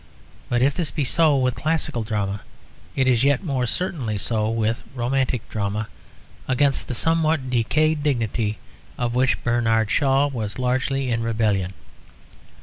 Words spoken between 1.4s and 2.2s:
the classical